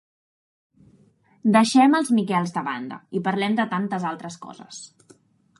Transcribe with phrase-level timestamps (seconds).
[1.57, 4.85] Deixem els Miquels de banda, i parlem de tantes altres coses.